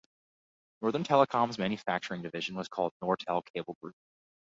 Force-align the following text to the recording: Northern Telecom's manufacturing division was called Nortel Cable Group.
Northern 0.81 1.03
Telecom's 1.03 1.59
manufacturing 1.59 2.23
division 2.23 2.55
was 2.55 2.67
called 2.67 2.91
Nortel 3.03 3.43
Cable 3.53 3.77
Group. 3.83 3.93